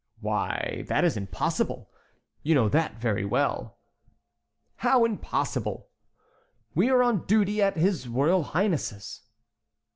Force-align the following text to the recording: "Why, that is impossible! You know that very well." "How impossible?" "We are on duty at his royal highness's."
"Why, 0.19 0.85
that 0.87 1.03
is 1.03 1.15
impossible! 1.15 1.91
You 2.41 2.55
know 2.55 2.67
that 2.69 2.95
very 2.95 3.23
well." 3.23 3.77
"How 4.77 5.05
impossible?" 5.05 5.89
"We 6.73 6.89
are 6.89 7.03
on 7.03 7.27
duty 7.27 7.61
at 7.61 7.77
his 7.77 8.07
royal 8.07 8.41
highness's." 8.41 9.21